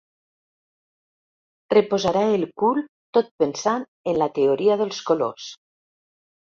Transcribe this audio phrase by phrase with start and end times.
[1.75, 2.81] Reposarà el cul
[3.19, 5.57] tot pensant en la teoria dels colors.